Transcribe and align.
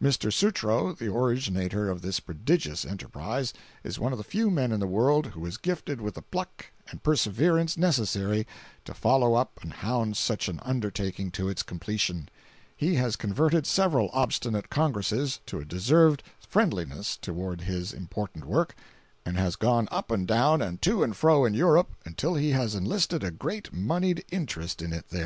Mr. 0.00 0.32
Sutro, 0.32 0.92
the 0.92 1.08
originator 1.12 1.90
of 1.90 2.02
this 2.02 2.20
prodigious 2.20 2.84
enterprise, 2.84 3.52
is 3.82 3.98
one 3.98 4.12
of 4.12 4.18
the 4.18 4.22
few 4.22 4.48
men 4.48 4.70
in 4.70 4.78
the 4.78 4.86
world 4.86 5.26
who 5.26 5.44
is 5.44 5.56
gifted 5.56 6.00
with 6.00 6.14
the 6.14 6.22
pluck 6.22 6.66
and 6.92 7.02
perseverance 7.02 7.76
necessary 7.76 8.46
to 8.84 8.94
follow 8.94 9.34
up 9.34 9.58
and 9.60 9.72
hound 9.72 10.16
such 10.16 10.46
an 10.46 10.60
undertaking 10.62 11.32
to 11.32 11.48
its 11.48 11.64
completion. 11.64 12.28
He 12.76 12.94
has 12.94 13.16
converted 13.16 13.66
several 13.66 14.08
obstinate 14.12 14.70
Congresses 14.70 15.40
to 15.46 15.58
a 15.58 15.64
deserved 15.64 16.22
friendliness 16.48 17.16
toward 17.16 17.62
his 17.62 17.92
important 17.92 18.44
work, 18.44 18.76
and 19.26 19.36
has 19.36 19.56
gone 19.56 19.88
up 19.90 20.12
and 20.12 20.28
down 20.28 20.62
and 20.62 20.80
to 20.82 21.02
and 21.02 21.16
fro 21.16 21.44
in 21.44 21.54
Europe 21.54 21.90
until 22.04 22.36
he 22.36 22.50
has 22.50 22.76
enlisted 22.76 23.24
a 23.24 23.32
great 23.32 23.72
moneyed 23.72 24.24
interest 24.30 24.80
in 24.80 24.92
it 24.92 25.08
there. 25.10 25.20